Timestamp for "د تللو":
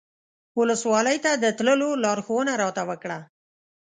1.43-1.89